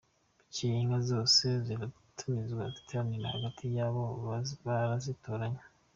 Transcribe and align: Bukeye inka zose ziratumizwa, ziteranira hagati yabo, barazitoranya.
Bukeye 0.39 0.75
inka 0.81 0.99
zose 1.11 1.45
ziratumizwa, 1.65 2.63
ziteranira 2.75 3.25
hagati 3.35 3.65
yabo, 3.77 4.03
barazitoranya. 4.65 5.63